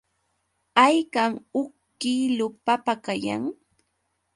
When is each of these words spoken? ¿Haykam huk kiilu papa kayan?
¿Haykam 0.81 1.31
huk 1.53 1.71
kiilu 1.99 2.45
papa 2.65 2.93
kayan? 3.05 3.43